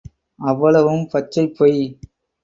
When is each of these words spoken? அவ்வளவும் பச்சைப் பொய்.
அவ்வளவும் 0.39 1.03
பச்சைப் 1.07 1.55
பொய். 1.57 1.77